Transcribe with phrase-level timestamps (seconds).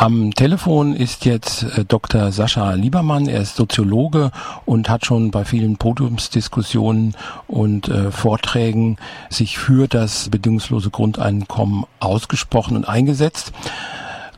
[0.00, 2.32] Am Telefon ist jetzt äh, Dr.
[2.32, 3.28] Sascha Liebermann.
[3.28, 4.30] Er ist Soziologe
[4.64, 7.14] und hat schon bei vielen Podiumsdiskussionen
[7.46, 8.96] und äh, Vorträgen
[9.28, 13.52] sich für das bedingungslose Grundeinkommen ausgesprochen und eingesetzt.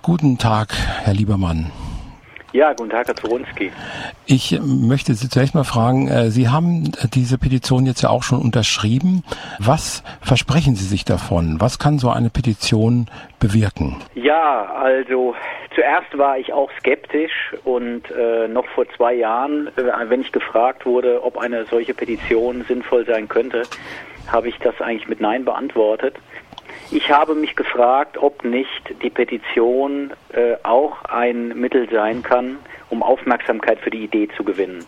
[0.03, 1.71] Guten Tag, Herr Liebermann.
[2.53, 3.73] Ja, guten Tag, Herr Zorunski.
[4.27, 8.41] Ich möchte Sie zuerst mal fragen, äh, Sie haben diese Petition jetzt ja auch schon
[8.41, 9.25] unterschrieben.
[9.59, 11.57] Was versprechen Sie sich davon?
[11.61, 13.07] Was kann so eine Petition
[13.41, 13.97] bewirken?
[14.15, 15.35] Ja, also
[15.75, 20.85] zuerst war ich auch skeptisch und äh, noch vor zwei Jahren, äh, wenn ich gefragt
[20.85, 23.63] wurde, ob eine solche Petition sinnvoll sein könnte,
[24.31, 26.17] habe ich das eigentlich mit Nein beantwortet.
[26.95, 32.59] Ich habe mich gefragt, ob nicht die Petition äh, auch ein Mittel sein kann,
[32.91, 34.85] um Aufmerksamkeit für die Idee zu gewinnen.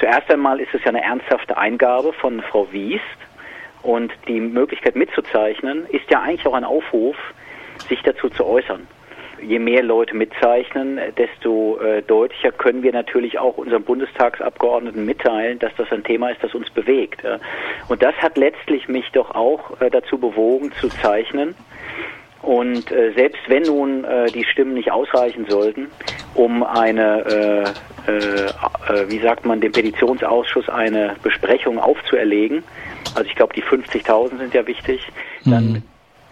[0.00, 3.04] Zuerst einmal ist es ja eine ernsthafte Eingabe von Frau Wiest
[3.82, 7.16] und die Möglichkeit mitzuzeichnen ist ja eigentlich auch ein Aufruf,
[7.88, 8.88] sich dazu zu äußern
[9.46, 15.72] je mehr Leute mitzeichnen, desto äh, deutlicher können wir natürlich auch unseren Bundestagsabgeordneten mitteilen, dass
[15.76, 17.22] das ein Thema ist, das uns bewegt.
[17.22, 17.38] Ja.
[17.88, 21.54] Und das hat letztlich mich doch auch äh, dazu bewogen zu zeichnen.
[22.42, 25.88] Und äh, selbst wenn nun äh, die Stimmen nicht ausreichen sollten,
[26.34, 27.74] um eine,
[28.06, 32.62] äh, äh, wie sagt man, dem Petitionsausschuss eine Besprechung aufzuerlegen,
[33.14, 35.08] also ich glaube die 50.000 sind ja wichtig,
[35.44, 35.82] dann mhm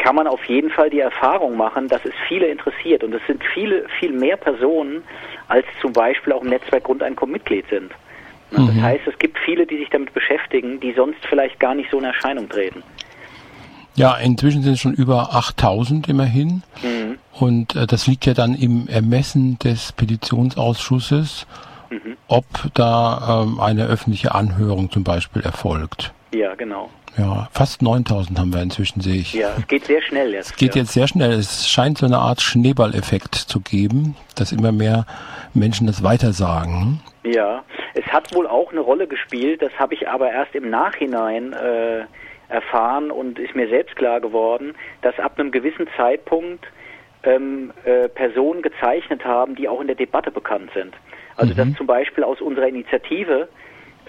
[0.03, 3.05] kann man auf jeden Fall die Erfahrung machen, dass es viele interessiert.
[3.05, 5.03] Und es sind viele, viel mehr Personen,
[5.47, 7.93] als zum Beispiel auch im Netzwerk Grundeinkommen Mitglied sind.
[8.51, 8.83] Das mhm.
[8.83, 12.05] heißt, es gibt viele, die sich damit beschäftigen, die sonst vielleicht gar nicht so in
[12.05, 12.83] Erscheinung treten.
[13.95, 16.63] Ja, inzwischen sind es schon über 8000 immerhin.
[16.83, 17.19] Mhm.
[17.33, 21.47] Und äh, das liegt ja dann im Ermessen des Petitionsausschusses,
[21.91, 22.17] mhm.
[22.27, 22.45] ob
[22.75, 26.13] da ähm, eine öffentliche Anhörung zum Beispiel erfolgt.
[26.35, 26.91] Ja, genau.
[27.19, 29.35] Ja, fast 9000 haben wir inzwischen, sehe ich.
[29.35, 30.53] Ja, es geht sehr schnell jetzt.
[30.53, 30.83] Es geht ja.
[30.83, 31.33] jetzt sehr schnell.
[31.33, 35.05] Es scheint so eine Art Schneeballeffekt zu geben, dass immer mehr
[35.53, 37.01] Menschen das weitersagen.
[37.25, 37.63] Ja,
[37.95, 42.05] es hat wohl auch eine Rolle gespielt, das habe ich aber erst im Nachhinein äh,
[42.49, 46.67] erfahren und ist mir selbst klar geworden, dass ab einem gewissen Zeitpunkt
[47.25, 50.95] ähm, äh, Personen gezeichnet haben, die auch in der Debatte bekannt sind.
[51.37, 51.57] Also mhm.
[51.57, 53.49] dass zum Beispiel aus unserer Initiative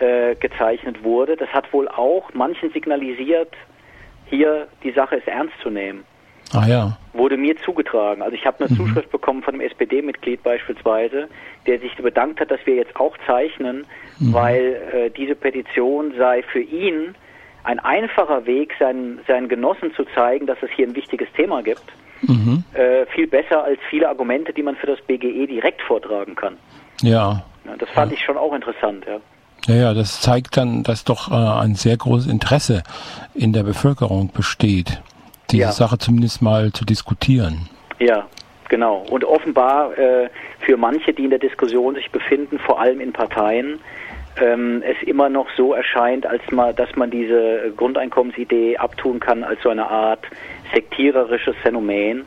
[0.04, 3.54] äh, gezeichnet wurde, das hat wohl auch manchen signalisiert,
[4.26, 6.04] hier die Sache ist ernst zu nehmen.
[6.52, 6.98] Ah ja.
[7.14, 8.22] Wurde mir zugetragen.
[8.22, 8.78] Also ich habe eine mhm.
[8.78, 11.30] Zuschrift bekommen von einem SPD-Mitglied beispielsweise,
[11.66, 13.86] der sich bedankt hat, dass wir jetzt auch zeichnen,
[14.20, 14.34] mhm.
[14.34, 17.16] weil äh, diese Petition sei für ihn
[17.64, 21.86] ein einfacher Weg, seinen, seinen Genossen zu zeigen, dass es hier ein wichtiges Thema gibt.
[22.24, 22.64] Mhm.
[22.74, 26.58] Äh, viel besser als viele Argumente, die man für das BGE direkt vortragen kann.
[27.02, 27.46] Ja.
[27.66, 28.18] ja das fand ja.
[28.18, 29.20] ich schon auch interessant, ja.
[29.68, 32.84] Ja, ja, das zeigt dann, dass doch äh, ein sehr großes Interesse
[33.34, 35.02] in der Bevölkerung besteht,
[35.52, 35.72] diese ja.
[35.72, 37.70] Sache zumindest mal zu diskutieren.
[38.00, 38.26] Ja,
[38.68, 39.06] genau.
[39.10, 40.30] Und offenbar äh,
[40.60, 43.80] für manche, die in der Diskussion sich befinden, vor allem in Parteien,
[44.42, 49.62] ähm, es immer noch so erscheint, als mal, dass man diese Grundeinkommensidee abtun kann als
[49.62, 50.26] so eine Art
[50.74, 52.26] sektiererisches Phänomen.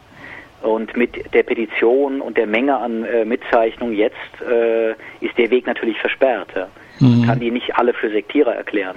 [0.63, 5.67] Und mit der Petition und der Menge an äh, Mitzeichnungen jetzt äh, ist der Weg
[5.67, 6.49] natürlich versperrt.
[6.57, 6.69] Ja.
[7.01, 7.27] Man mhm.
[7.27, 8.97] kann die nicht alle für Sektierer erklären.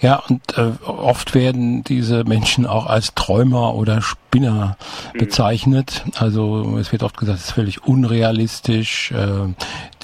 [0.00, 4.76] Ja, und äh, oft werden diese Menschen auch als Träumer oder Spinner
[5.12, 5.18] mhm.
[5.18, 6.04] bezeichnet.
[6.18, 9.12] Also es wird oft gesagt, es ist völlig unrealistisch.
[9.12, 9.54] Äh,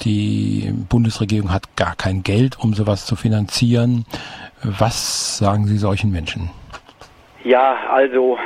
[0.03, 4.05] die Bundesregierung hat gar kein Geld, um sowas zu finanzieren.
[4.63, 6.49] Was sagen Sie solchen Menschen?
[7.43, 8.37] Ja, also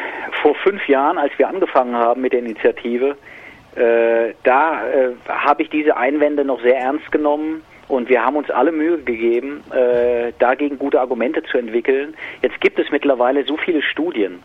[0.41, 3.15] vor fünf Jahren, als wir angefangen haben mit der Initiative,
[3.75, 8.49] äh, da äh, habe ich diese Einwände noch sehr ernst genommen und wir haben uns
[8.49, 12.15] alle Mühe gegeben, äh, dagegen gute Argumente zu entwickeln.
[12.41, 14.39] Jetzt gibt es mittlerweile so viele Studien.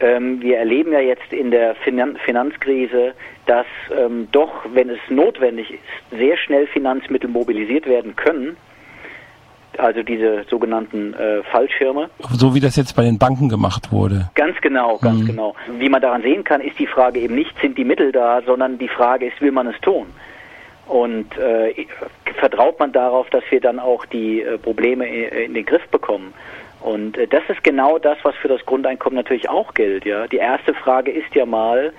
[0.00, 3.12] Ähm, wir erleben ja jetzt in der Finan Finanzkrise,
[3.46, 3.66] dass
[3.96, 8.56] ähm, doch, wenn es notwendig ist, sehr schnell Finanzmittel mobilisiert werden können.
[9.76, 12.10] Also diese sogenannten äh, Fallschirme.
[12.30, 14.30] So wie das jetzt bei den Banken gemacht wurde.
[14.34, 15.26] Ganz genau, ganz mhm.
[15.26, 15.54] genau.
[15.78, 18.78] Wie man daran sehen kann, ist die Frage eben nicht, sind die Mittel da, sondern
[18.78, 20.06] die Frage ist, will man es tun?
[20.90, 21.86] Und äh,
[22.40, 26.34] vertraut man darauf, dass wir dann auch die äh, Probleme in, in, den Griff bekommen.
[26.80, 30.04] Und äh, das ist genau das, was für das Grundeinkommen natürlich auch gilt.
[30.04, 31.92] Ja, die erste Frage ist ja mal: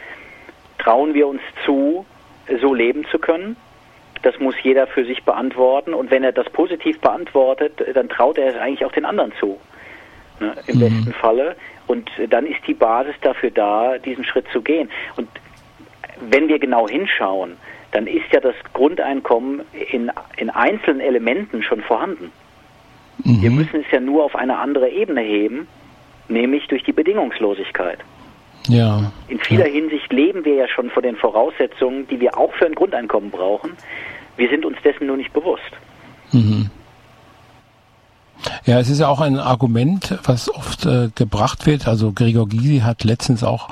[0.78, 2.06] Trauen wir uns zu,
[2.60, 3.56] so leben zu können?
[4.24, 5.94] Das muss jeder für sich beantworten.
[5.94, 9.58] Und wenn er das positiv beantwortet, dann traut er es eigentlich auch den anderen zu.
[10.42, 10.80] Ne, Im mhm.
[10.82, 11.56] besten Falle.
[11.88, 14.90] Und dann ist die Basis dafür da, diesen Schritt zu gehen.
[15.16, 15.30] Und
[16.20, 17.56] wenn wir genau hinschauen,
[17.92, 19.62] dann ist ja das Grundeinkommen
[19.92, 22.32] in, in einzelnen Elementen schon vorhanden.
[23.24, 23.42] Mhm.
[23.42, 25.68] Wir müssen es ja nur auf eine andere Ebene heben,
[26.28, 28.00] nämlich durch die Bedingungslosigkeit.
[28.68, 29.12] Ja.
[29.28, 29.74] In vieler ja.
[29.74, 33.72] Hinsicht leben wir ja schon vor den Voraussetzungen, die wir auch für ein Grundeinkommen brauchen.
[34.38, 35.72] Wir sind uns dessen nur nicht bewusst.
[36.32, 36.70] Mhm.
[38.66, 41.88] Ja, es ist ja auch ein Argument, was oft äh, gebracht wird.
[41.88, 43.70] Also Gregor Gysi hat letztens auch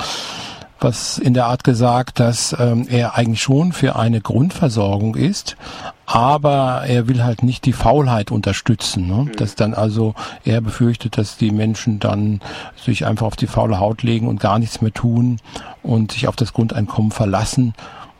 [0.82, 5.58] was in der Art gesagt, dass ähm, er eigentlich schon für eine Grundversorgung ist,
[6.06, 9.08] aber er will halt nicht die Faulheit unterstützen.
[9.08, 9.24] Ne?
[9.26, 9.36] Mhm.
[9.36, 12.42] Dass dann also er befürchtet, dass die Menschen dann
[12.76, 15.40] sich einfach auf die faule Haut legen und gar nichts mehr tun
[15.84, 17.74] und sich auf das Grundeinkommen verlassen.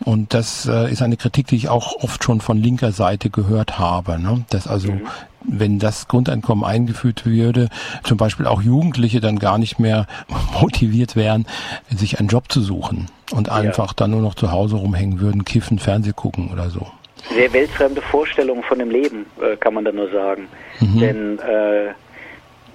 [0.06, 3.80] Und das äh, ist eine Kritik, die ich auch oft schon von linker Seite gehört
[3.80, 4.46] habe, ne?
[4.50, 5.08] dass also mhm
[5.44, 7.70] wenn das Grundeinkommen eingeführt würde,
[8.04, 10.08] zum Beispiel auch Jugendliche dann gar nicht mehr
[10.62, 11.46] motiviert wären,
[11.90, 13.94] sich einen Job zu suchen und einfach ja.
[13.96, 16.88] dann nur noch zu Hause rumhängen würden, kiffen, Fernseh gucken oder so.
[17.34, 20.48] Sehr weltfremde Vorstellungen von dem Leben, äh, kann man da nur sagen.
[20.80, 21.00] Mhm.
[21.00, 21.94] Denn äh,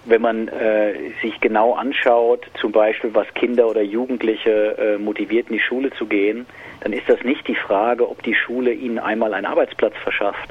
[0.05, 5.55] wenn man äh, sich genau anschaut, zum Beispiel, was Kinder oder Jugendliche äh, motiviert, in
[5.55, 6.47] die Schule zu gehen,
[6.81, 10.51] dann ist das nicht die Frage, ob die Schule ihnen einmal einen Arbeitsplatz verschafft,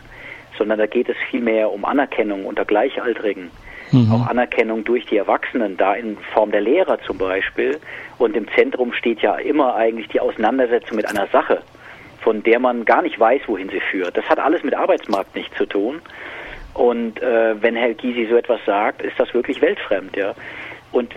[0.57, 3.51] sondern da geht es vielmehr um Anerkennung unter Gleichaltrigen.
[3.91, 4.11] Mhm.
[4.11, 7.79] Auch Anerkennung durch die Erwachsenen, da in Form der Lehrer zum Beispiel.
[8.17, 11.61] Und im Zentrum steht ja immer eigentlich die Auseinandersetzung mit einer Sache,
[12.21, 14.17] von der man gar nicht weiß, wohin sie führt.
[14.17, 16.01] Das hat alles mit Arbeitsmarkt nichts zu tun.
[16.73, 20.33] Und äh, wenn Herr Gysi so etwas sagt, ist das wirklich weltfremd, ja.
[20.91, 21.13] Und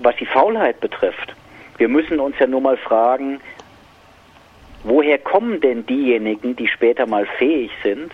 [0.00, 1.34] was die Faulheit betrifft,
[1.78, 3.40] wir müssen uns ja nur mal fragen,
[4.84, 8.12] woher kommen denn diejenigen, die später mal fähig sind,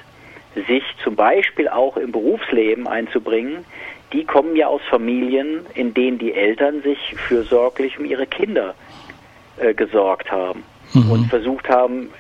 [0.69, 3.65] sich zum Beispiel auch im Berufsleben einzubringen,
[4.13, 8.75] die kommen ja aus Familien, in denen die Eltern sich fürsorglich um ihre Kinder
[9.59, 10.63] äh, gesorgt haben
[10.95, 11.11] mhm.
[11.11, 12.11] und versucht haben,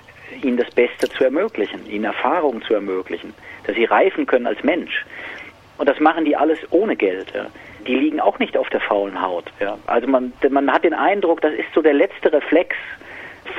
[0.44, 3.34] ihnen das Beste zu ermöglichen, ihnen Erfahrungen zu ermöglichen,
[3.64, 5.04] dass sie reifen können als Mensch.
[5.78, 7.32] Und das machen die alles ohne Geld.
[7.34, 7.46] Ja.
[7.86, 9.44] Die liegen auch nicht auf der faulen Haut.
[9.60, 9.78] Ja.
[9.86, 12.74] Also man, man hat den Eindruck, das ist so der letzte Reflex,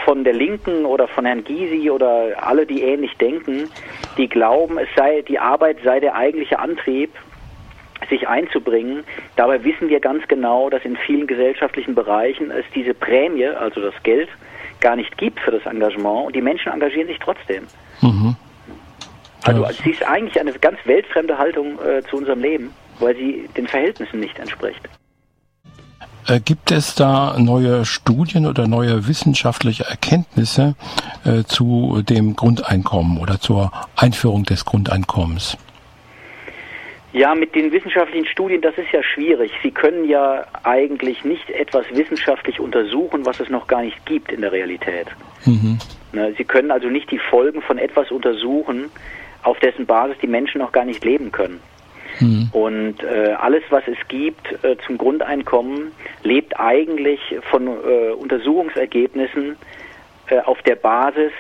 [0.06, 3.70] von der Linken oder von Herrn Gysi oder alle, die ähnlich denken,
[4.18, 7.12] die glauben, es sei die Arbeit sei der eigentliche Antrieb,
[8.10, 9.04] sich einzubringen.
[9.36, 13.94] Dabei wissen wir ganz genau, dass in vielen gesellschaftlichen Bereichen es diese Prämie, also das
[14.04, 14.30] Geld,
[14.80, 17.64] gar nicht gibt für das Engagement und die Menschen engagieren sich trotzdem.
[18.02, 18.36] Mhm.
[19.44, 23.68] Also sie ist eigentlich eine ganz weltfremde Haltung äh, zu unserem Leben, weil sie den
[23.68, 24.82] Verhältnissen nicht entspricht.
[26.28, 30.76] Äh, gibt es da neue Studien oder neue wissenschaftliche Erkenntnisse
[31.24, 35.58] äh, zu dem Grundeinkommen oder zur Einführung des Grundeinkommens?
[37.14, 39.52] Ja, mit den wissenschaftlichen Studien, das ist ja schwierig.
[39.64, 44.42] Sie können ja eigentlich nicht etwas wissenschaftlich untersuchen, was es noch gar nicht gibt in
[44.42, 45.08] der Realität.
[45.46, 45.80] Mhm.
[46.12, 48.90] Ne, Sie können also nicht die Folgen von etwas untersuchen,
[49.44, 51.62] auf dessen Basis die Menschen noch gar nicht leben können.
[52.20, 52.50] Mhm.
[52.52, 55.92] Und äh, alles, was es gibt äh, zum Grundeinkommen,
[56.24, 57.20] lebt eigentlich
[57.50, 59.56] von äh, Untersuchungsergebnissen
[60.30, 61.32] äh, auf der Basis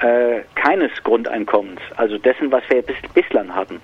[0.00, 3.80] äh, keines Grundeinkommens, also dessen, was wir bis, bislang hatten.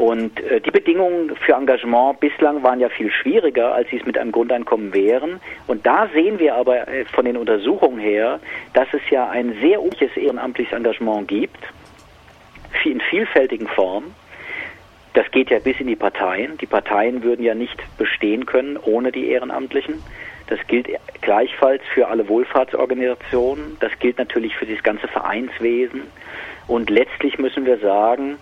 [0.00, 4.16] Und äh, die Bedingungen für Engagement bislang waren ja viel schwieriger, als sie es mit
[4.16, 5.42] einem Grundeinkommen wären.
[5.66, 8.40] Und da sehen wir aber äh, von den Untersuchungen her,
[8.72, 11.58] dass es ja ein sehr unches ehrenamtliches Engagement gibt,
[12.82, 14.14] in vielfältigen Formen.
[15.12, 16.56] Das geht ja bis in die Parteien.
[16.56, 20.02] Die Parteien würden ja nicht bestehen können ohne die Ehrenamtlichen.
[20.46, 20.88] Das gilt
[21.20, 23.76] gleichfalls für alle Wohlfahrtsorganisationen.
[23.80, 26.04] Das gilt natürlich für das ganze Vereinswesen.
[26.68, 28.38] Und letztlich müssen wir sagen,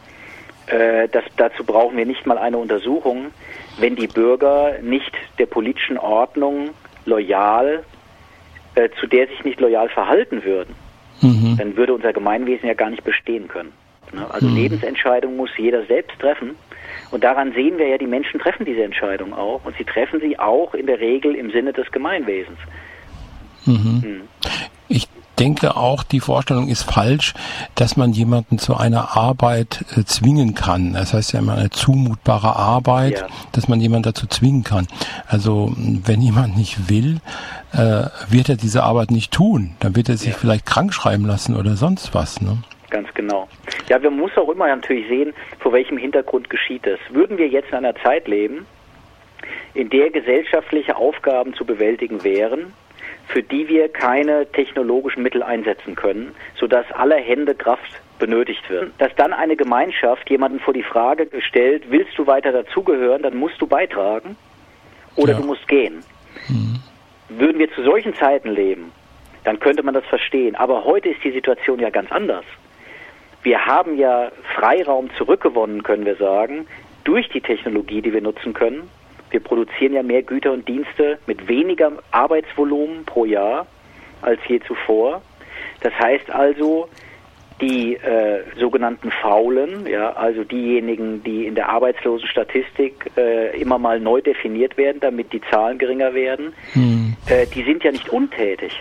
[0.71, 3.27] äh, dass, dazu brauchen wir nicht mal eine Untersuchung,
[3.79, 6.71] wenn die Bürger nicht der politischen Ordnung
[7.05, 7.85] loyal,
[8.75, 10.75] äh, zu der sich nicht loyal verhalten würden,
[11.21, 11.57] mhm.
[11.59, 13.73] dann würde unser Gemeinwesen ja gar nicht bestehen können.
[14.13, 14.27] Ne?
[14.31, 14.57] Also mhm.
[14.57, 16.57] Lebensentscheidungen muss jeder selbst treffen.
[17.11, 19.65] Und daran sehen wir ja, die Menschen treffen diese Entscheidung auch.
[19.65, 22.59] Und sie treffen sie auch in der Regel im Sinne des Gemeinwesens.
[23.67, 24.23] Mhm.
[25.39, 27.33] Ich denke auch, die Vorstellung ist falsch,
[27.77, 30.95] dass man jemanden zu einer Arbeit äh, zwingen kann.
[30.95, 33.27] Das heißt ja immer eine zumutbare Arbeit, ja.
[33.53, 34.89] dass man jemanden dazu zwingen kann.
[35.29, 37.19] Also wenn jemand nicht will,
[37.73, 39.77] äh, wird er diese Arbeit nicht tun.
[39.79, 40.35] Dann wird er sich ja.
[40.37, 42.41] vielleicht krank schreiben lassen oder sonst was.
[42.41, 42.59] Ne?
[42.91, 43.47] Ganz genau.
[43.89, 46.99] Ja, wir muss auch immer natürlich sehen, vor welchem Hintergrund geschieht es.
[47.11, 48.67] Würden wir jetzt in einer Zeit leben,
[49.75, 52.73] in der gesellschaftliche Aufgaben zu bewältigen wären,
[53.29, 58.93] für die wir keine technologischen Mittel einsetzen können, sodass aller Hände Kraft benötigt wird.
[58.99, 63.61] Dass dann eine Gemeinschaft jemanden vor die Frage stellt, willst du weiter dazugehören, dann musst
[63.61, 64.37] du beitragen
[65.15, 65.39] oder ja.
[65.39, 66.03] du musst gehen.
[66.49, 66.81] Mhm.
[67.29, 68.93] Würden wir zu solchen Zeiten leben,
[69.45, 70.57] dann könnte man das verstehen.
[70.57, 72.45] Aber heute ist die Situation ja ganz anders
[73.43, 76.67] wir haben ja Freiraum zurückgewonnen, können wir sagen,
[77.05, 78.91] durch die Technologie, die wir nutzen können.
[79.31, 83.67] Wir produzieren ja mehr Güter und Dienste mit weniger Arbeitsvolumen pro Jahr
[84.23, 85.23] als je zuvor.
[85.81, 86.89] Das heißt also,
[87.61, 94.21] die äh, sogenannten Faulen, ja, also diejenigen, die in der Arbeitslosenstatistik äh, immer mal neu
[94.21, 97.17] definiert werden, damit die Zahlen geringer werden, hm.
[97.29, 98.73] äh, die sind ja nicht untätig.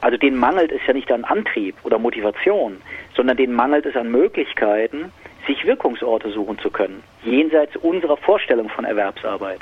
[0.00, 2.78] Also denen mangelt es ja nicht an Antrieb oder Motivation,
[3.16, 5.12] sondern denen mangelt es an Möglichkeiten,
[5.46, 9.60] sich Wirkungsorte suchen zu können, jenseits unserer Vorstellung von Erwerbsarbeit.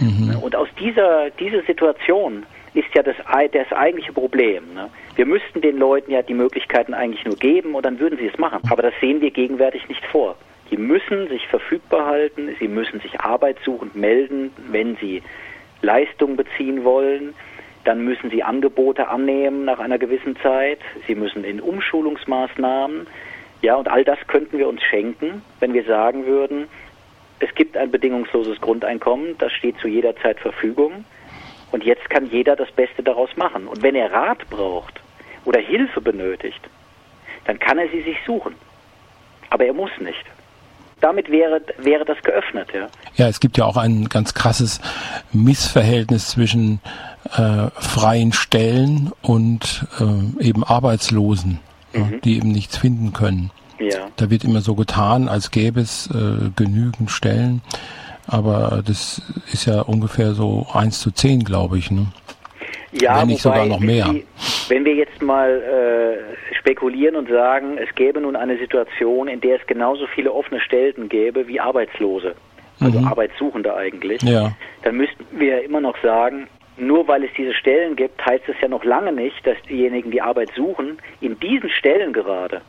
[0.00, 0.36] Mhm.
[0.40, 3.16] Und aus dieser, dieser Situation ist ja das,
[3.52, 4.74] das eigentliche Problem.
[4.74, 4.90] Ne?
[5.16, 8.38] Wir müssten den Leuten ja die Möglichkeiten eigentlich nur geben und dann würden sie es
[8.38, 8.60] machen.
[8.70, 10.36] Aber das sehen wir gegenwärtig nicht vor.
[10.70, 15.22] Die müssen sich verfügbar halten, sie müssen sich arbeitssuchend melden, wenn sie
[15.82, 17.34] Leistung beziehen wollen.
[17.84, 20.78] Dann müssen sie Angebote annehmen nach einer gewissen Zeit.
[21.08, 23.06] Sie müssen in Umschulungsmaßnahmen.
[23.62, 26.68] Ja, und all das könnten wir uns schenken, wenn wir sagen würden,
[27.40, 31.04] es gibt ein bedingungsloses Grundeinkommen, das steht zu jeder Zeit Verfügung.
[31.72, 33.66] Und jetzt kann jeder das Beste daraus machen.
[33.66, 35.00] Und wenn er Rat braucht
[35.44, 36.60] oder Hilfe benötigt,
[37.46, 38.54] dann kann er sie sich suchen.
[39.50, 40.24] Aber er muss nicht.
[41.00, 42.88] Damit wäre, wäre das geöffnet, ja.
[43.16, 44.80] Ja, es gibt ja auch ein ganz krasses
[45.32, 46.80] Missverhältnis zwischen
[47.36, 51.60] äh, freien Stellen und äh, eben Arbeitslosen,
[51.94, 52.20] mhm.
[52.22, 53.50] die eben nichts finden können.
[53.80, 54.08] Ja.
[54.16, 57.62] Da wird immer so getan, als gäbe es äh, genügend Stellen
[58.30, 59.20] aber das
[59.52, 61.90] ist ja ungefähr so 1 zu 10, glaube ich.
[61.90, 62.06] Ne?
[62.92, 64.04] Ja, wenn nicht wobei, sogar noch mehr.
[64.04, 64.24] Die,
[64.68, 69.60] wenn wir jetzt mal äh, spekulieren und sagen, es gäbe nun eine Situation, in der
[69.60, 72.34] es genauso viele offene Stellen gäbe wie Arbeitslose,
[72.78, 73.08] also mhm.
[73.08, 74.52] Arbeitssuchende eigentlich, ja.
[74.82, 78.68] dann müssten wir immer noch sagen, nur weil es diese Stellen gibt, heißt es ja
[78.68, 82.62] noch lange nicht, dass diejenigen, die Arbeit suchen, in diesen Stellen gerade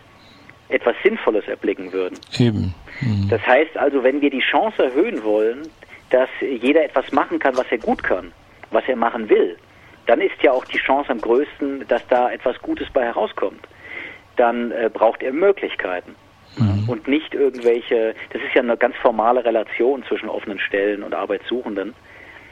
[0.71, 2.17] etwas Sinnvolles erblicken würden.
[2.37, 2.73] Eben.
[3.01, 3.27] Mhm.
[3.29, 5.67] Das heißt also, wenn wir die Chance erhöhen wollen,
[6.09, 8.31] dass jeder etwas machen kann, was er gut kann,
[8.71, 9.57] was er machen will,
[10.07, 13.67] dann ist ja auch die Chance am größten, dass da etwas Gutes bei herauskommt.
[14.35, 16.15] Dann äh, braucht er Möglichkeiten.
[16.57, 16.89] Mhm.
[16.89, 21.93] Und nicht irgendwelche, das ist ja eine ganz formale Relation zwischen offenen Stellen und Arbeitssuchenden.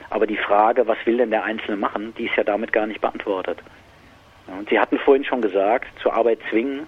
[0.10, 3.02] Aber die Frage, was will denn der Einzelne machen, die ist ja damit gar nicht
[3.02, 3.60] beantwortet.
[4.48, 6.88] Und Sie hatten vorhin schon gesagt, zur Arbeit zwingen.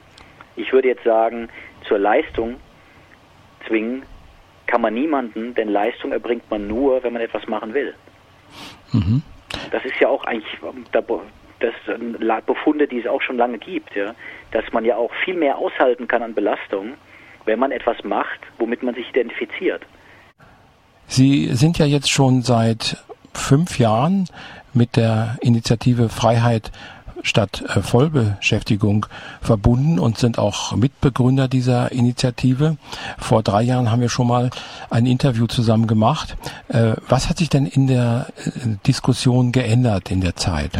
[0.61, 1.49] Ich würde jetzt sagen,
[1.87, 2.57] zur Leistung
[3.67, 4.03] zwingen
[4.67, 7.93] kann man niemanden, denn Leistung erbringt man nur, wenn man etwas machen will.
[8.91, 9.23] Mhm.
[9.71, 10.57] Das ist ja auch eigentlich
[11.59, 11.73] das
[12.45, 14.13] Befunde, die es auch schon lange gibt, ja,
[14.51, 16.93] dass man ja auch viel mehr aushalten kann an Belastung,
[17.45, 19.81] wenn man etwas macht, womit man sich identifiziert.
[21.07, 23.03] Sie sind ja jetzt schon seit
[23.33, 24.27] fünf Jahren
[24.73, 26.71] mit der Initiative Freiheit
[27.23, 29.05] statt äh, Vollbeschäftigung
[29.41, 32.77] verbunden und sind auch Mitbegründer dieser Initiative.
[33.17, 34.49] Vor drei Jahren haben wir schon mal
[34.89, 36.35] ein Interview zusammen gemacht.
[36.69, 40.71] Äh, was hat sich denn in der äh, Diskussion geändert in der Zeit?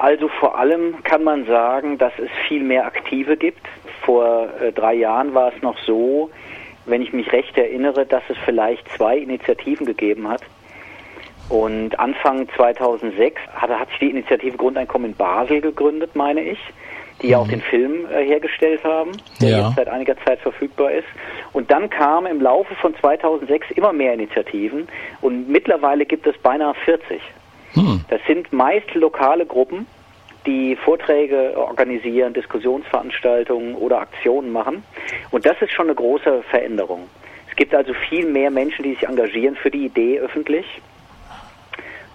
[0.00, 3.66] Also vor allem kann man sagen, dass es viel mehr Aktive gibt.
[4.04, 6.30] Vor drei Jahren war es noch so,
[6.86, 10.40] wenn ich mich recht erinnere, dass es vielleicht zwei Initiativen gegeben hat
[11.48, 16.58] und Anfang 2006 hat, hat sich die Initiative Grundeinkommen in Basel gegründet, meine ich,
[17.22, 17.50] die ja auch mhm.
[17.50, 19.66] den Film äh, hergestellt haben, der ja.
[19.66, 21.06] jetzt seit einiger Zeit verfügbar ist.
[21.52, 24.88] Und dann kamen im Laufe von 2006 immer mehr Initiativen
[25.20, 27.20] und mittlerweile gibt es beinahe 40.
[27.72, 28.04] Hm.
[28.08, 29.86] Das sind meist lokale Gruppen,
[30.46, 34.82] die Vorträge organisieren, Diskussionsveranstaltungen oder Aktionen machen.
[35.30, 37.08] Und das ist schon eine große Veränderung.
[37.50, 40.64] Es gibt also viel mehr Menschen, die sich engagieren für die Idee öffentlich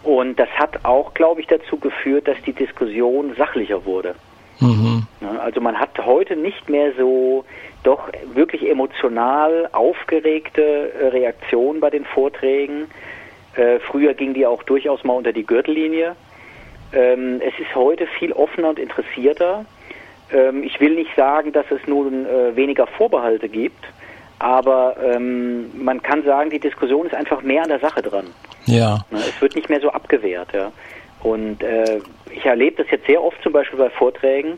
[0.04, 4.16] und das hat auch, glaube ich, dazu geführt, dass die Diskussion sachlicher wurde.
[4.60, 5.04] Mhm.
[5.40, 7.46] Also man hat heute nicht mehr so
[7.84, 12.86] doch wirklich emotional aufgeregte äh, Reaktionen bei den Vorträgen.
[13.56, 16.16] Äh, früher ging die auch durchaus mal unter die Gürtellinie.
[16.94, 19.66] Ähm, es ist heute viel offener und interessierter.
[20.32, 23.84] Ähm, ich will nicht sagen, dass es nun äh, weniger Vorbehalte gibt,
[24.44, 28.26] aber ähm, man kann sagen, die Diskussion ist einfach mehr an der Sache dran.
[28.66, 29.06] Ja.
[29.10, 30.70] Ne, es wird nicht mehr so abgewehrt, ja.
[31.22, 34.58] Und äh, ich erlebe das jetzt sehr oft zum Beispiel bei Vorträgen,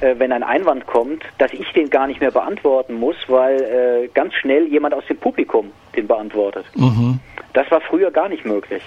[0.00, 4.08] äh, wenn ein Einwand kommt, dass ich den gar nicht mehr beantworten muss, weil äh,
[4.14, 6.64] ganz schnell jemand aus dem Publikum den beantwortet.
[6.74, 7.20] Mhm.
[7.52, 8.82] Das war früher gar nicht möglich.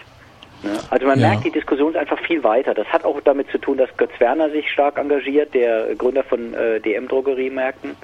[0.64, 0.72] Ne?
[0.90, 1.30] Also man ja.
[1.30, 2.74] merkt, die Diskussion ist einfach viel weiter.
[2.74, 6.56] Das hat auch damit zu tun, dass Götz Werner sich stark engagiert, der Gründer von
[6.56, 7.96] äh, DM-Drogeriemärkten,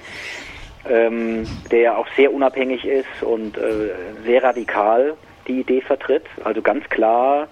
[0.90, 3.92] ähm, der ja auch sehr unabhängig ist und äh,
[4.26, 5.16] sehr radikal
[5.48, 6.26] die Idee vertritt.
[6.44, 7.48] Also ganz klar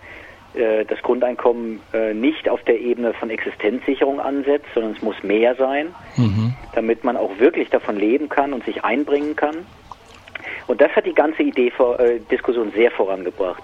[0.56, 5.56] äh, das Grundeinkommen äh, nicht auf der Ebene von Existenzsicherung ansetzt, sondern es muss mehr
[5.56, 6.54] sein, mhm.
[6.74, 9.66] damit man auch wirklich davon leben kann und sich einbringen kann.
[10.68, 13.62] Und das hat die ganze Idee vor, äh, Diskussion sehr vorangebracht.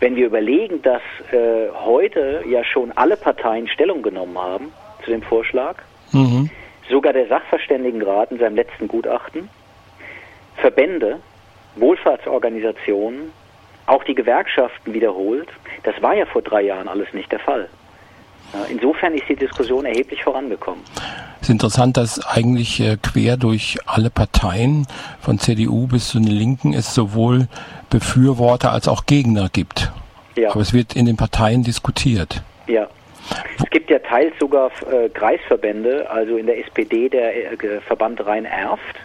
[0.00, 4.72] wenn wir überlegen, dass äh, heute ja schon alle Parteien Stellung genommen haben
[5.04, 5.76] zu dem Vorschlag,
[6.12, 6.48] mhm.
[6.90, 9.48] Sogar der Sachverständigenrat in seinem letzten Gutachten,
[10.56, 11.20] Verbände,
[11.76, 13.32] Wohlfahrtsorganisationen,
[13.86, 15.48] auch die Gewerkschaften wiederholt,
[15.82, 17.68] das war ja vor drei Jahren alles nicht der Fall.
[18.68, 20.82] Insofern ist die Diskussion erheblich vorangekommen.
[21.40, 24.86] Es ist interessant, dass eigentlich äh, quer durch alle Parteien
[25.20, 27.48] von CDU bis zu den Linken es sowohl
[27.90, 29.92] Befürworter als auch Gegner gibt.
[30.36, 30.50] Ja.
[30.50, 32.42] Aber es wird in den Parteien diskutiert.
[32.66, 32.88] Ja.
[33.62, 38.96] Es gibt ja teils sogar äh, Kreisverbände, also in der SPD der äh, Verband Rhein-Erft,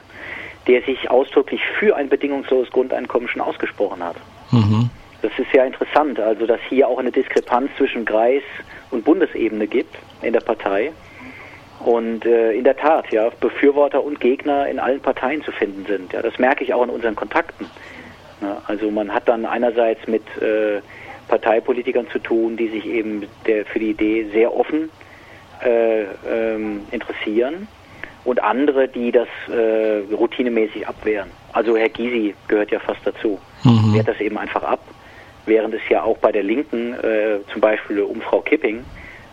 [0.67, 4.15] der sich ausdrücklich für ein bedingungsloses Grundeinkommen schon ausgesprochen hat.
[4.51, 4.89] Mhm.
[5.22, 8.44] Das ist ja interessant, also dass hier auch eine Diskrepanz zwischen Kreis
[8.91, 10.91] und Bundesebene gibt in der Partei.
[11.79, 16.13] Und äh, in der Tat, ja, Befürworter und Gegner in allen Parteien zu finden sind.
[16.13, 17.67] Ja, das merke ich auch in unseren Kontakten.
[18.41, 20.82] Ja, also man hat dann einerseits mit äh,
[21.27, 24.89] Parteipolitikern zu tun, die sich eben der, für die Idee sehr offen
[25.63, 27.67] äh, ähm, interessieren
[28.24, 31.29] und andere, die das äh, routinemäßig abwehren.
[31.53, 33.39] Also Herr Gysi gehört ja fast dazu.
[33.63, 33.94] Mhm.
[33.94, 34.79] Wehrt das eben einfach ab
[35.46, 38.84] während es ja auch bei der Linken, äh, zum Beispiel um Frau Kipping,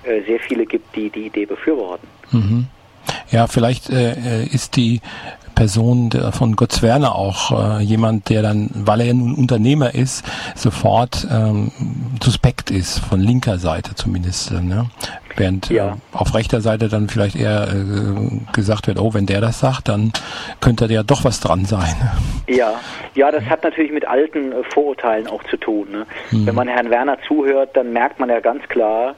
[0.04, 2.08] äh, sehr viele gibt, die die Idee befürworten.
[2.30, 2.66] Mhm.
[3.32, 5.00] Ja, vielleicht äh, ist die
[5.54, 10.24] Person von Götz Werner auch äh, jemand, der dann, weil er nun Unternehmer ist,
[10.54, 11.70] sofort ähm,
[12.22, 14.50] suspekt ist, von linker Seite zumindest.
[14.50, 14.86] Äh, ne?
[15.36, 15.90] Während ja.
[15.90, 19.88] äh, auf rechter Seite dann vielleicht eher äh, gesagt wird, oh, wenn der das sagt,
[19.88, 20.12] dann
[20.60, 21.94] könnte da ja doch was dran sein.
[22.48, 22.74] Ja,
[23.14, 25.90] ja, das hat natürlich mit alten äh, Vorurteilen auch zu tun.
[25.90, 26.06] Ne?
[26.30, 26.46] Hm.
[26.46, 29.14] Wenn man Herrn Werner zuhört, dann merkt man ja ganz klar,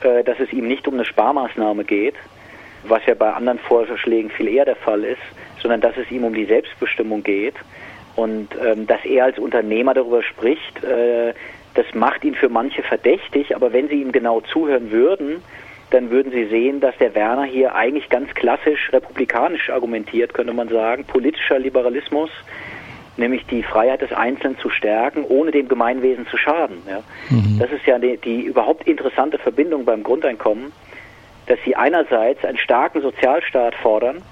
[0.00, 2.14] äh, dass es ihm nicht um eine Sparmaßnahme geht,
[2.88, 5.22] was ja bei anderen Vorschlägen viel eher der Fall ist,
[5.60, 7.54] sondern dass es ihm um die Selbstbestimmung geht
[8.16, 11.34] und ähm, dass er als Unternehmer darüber spricht, äh,
[11.74, 15.42] das macht ihn für manche verdächtig, aber wenn Sie ihm genau zuhören würden,
[15.90, 20.68] dann würden Sie sehen, dass der Werner hier eigentlich ganz klassisch republikanisch argumentiert, könnte man
[20.68, 22.30] sagen, politischer Liberalismus,
[23.18, 26.78] nämlich die Freiheit des Einzelnen zu stärken, ohne dem Gemeinwesen zu schaden.
[26.88, 27.02] Ja.
[27.30, 27.58] Mhm.
[27.58, 30.72] Das ist ja die, die überhaupt interessante Verbindung beim Grundeinkommen,
[31.46, 34.22] dass Sie einerseits einen starken Sozialstaat fordern,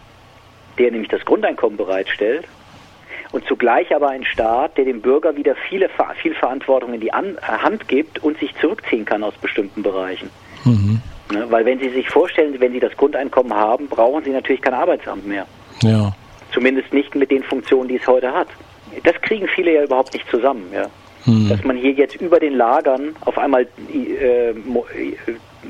[0.78, 2.46] der nämlich das Grundeinkommen bereitstellt,
[3.32, 5.90] und zugleich aber ein Staat, der dem Bürger wieder viele,
[6.22, 10.30] viel Verantwortung in die äh, Hand gibt und sich zurückziehen kann aus bestimmten Bereichen.
[10.64, 11.00] Mhm.
[11.32, 14.74] Ne, weil wenn Sie sich vorstellen, wenn Sie das Grundeinkommen haben, brauchen Sie natürlich kein
[14.74, 15.46] Arbeitsamt mehr.
[15.82, 16.12] Ja.
[16.52, 18.48] Zumindest nicht mit den Funktionen, die es heute hat.
[19.02, 20.70] Das kriegen viele ja überhaupt nicht zusammen.
[20.72, 20.86] Ja.
[21.26, 21.48] Mhm.
[21.48, 24.54] Dass man hier jetzt über den Lagern auf einmal, äh, äh,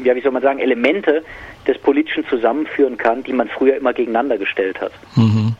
[0.03, 1.25] ja, wie soll man sagen, Elemente
[1.67, 4.93] des Politischen zusammenführen kann, die man früher immer gegeneinander gestellt hat.
[5.17, 5.55] Mhm.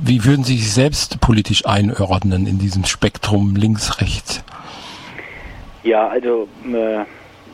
[0.00, 4.44] Wie würden Sie sich selbst politisch einordnen in diesem Spektrum links-rechts?
[5.82, 7.02] Ja, also äh,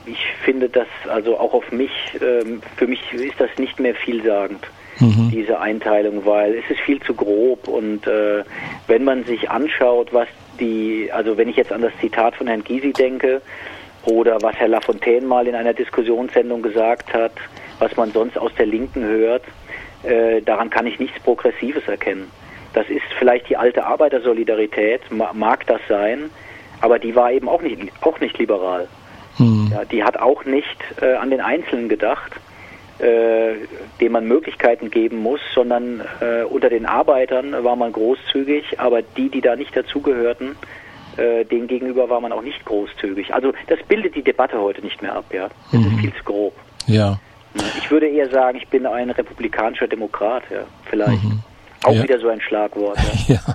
[0.06, 2.44] ich finde das also auch auf mich, äh,
[2.76, 4.66] für mich ist das nicht mehr vielsagend,
[4.98, 5.30] mhm.
[5.30, 8.44] diese Einteilung, weil es ist viel zu grob und äh,
[8.86, 10.28] wenn man sich anschaut, was
[10.60, 13.40] die, also wenn ich jetzt an das Zitat von Herrn Gysi denke
[14.04, 17.32] oder was Herr Lafontaine mal in einer Diskussionssendung gesagt hat,
[17.78, 19.42] was man sonst aus der Linken hört,
[20.02, 22.30] äh, daran kann ich nichts Progressives erkennen.
[22.74, 26.30] Das ist vielleicht die alte Arbeitersolidarität, mag das sein,
[26.80, 28.88] aber die war eben auch nicht, auch nicht liberal.
[29.36, 29.70] Hm.
[29.72, 32.32] Ja, die hat auch nicht äh, an den Einzelnen gedacht,
[32.98, 33.54] äh,
[34.00, 39.28] dem man Möglichkeiten geben muss, sondern äh, unter den Arbeitern war man großzügig, aber die,
[39.28, 40.56] die da nicht dazugehörten,
[41.18, 43.34] äh, denen gegenüber war man auch nicht großzügig.
[43.34, 45.48] Also das bildet die Debatte heute nicht mehr ab, ja.
[45.72, 45.86] Das mhm.
[45.86, 46.54] ist viel zu grob.
[46.86, 47.18] Ja.
[47.78, 51.24] Ich würde eher sagen, ich bin ein republikanischer Demokrat, ja, vielleicht.
[51.24, 51.40] Mhm.
[51.84, 52.02] Auch ja.
[52.02, 52.98] wieder so ein Schlagwort.
[53.26, 53.34] Ja.
[53.46, 53.54] ja.